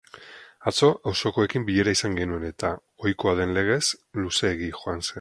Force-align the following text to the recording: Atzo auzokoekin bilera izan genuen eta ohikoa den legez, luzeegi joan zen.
Atzo 0.71 0.89
auzokoekin 1.11 1.67
bilera 1.67 1.95
izan 1.99 2.17
genuen 2.21 2.49
eta 2.49 2.73
ohikoa 3.05 3.37
den 3.43 3.57
legez, 3.59 3.81
luzeegi 4.25 4.77
joan 4.81 4.99
zen. 5.05 5.09